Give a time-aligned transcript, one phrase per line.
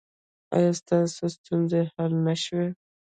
[0.55, 2.67] ایا ستاسو ستونزې حل نه شوې؟